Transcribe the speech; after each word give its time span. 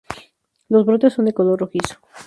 Los 0.67 0.83
brotes 0.87 1.13
son 1.13 1.25
de 1.25 1.33
color 1.35 1.59
rojizo. 1.59 1.97